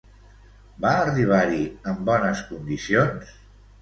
[0.85, 3.37] Va arribar-hi en bones condicions?